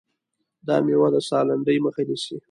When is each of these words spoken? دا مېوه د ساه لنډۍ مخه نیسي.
دا 0.67 0.75
مېوه 0.85 1.07
د 1.13 1.17
ساه 1.27 1.43
لنډۍ 1.47 1.77
مخه 1.85 2.01
نیسي. 2.07 2.35